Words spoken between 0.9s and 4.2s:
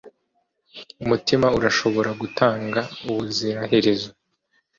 Umutima urashobora gutanga ubuziraherezo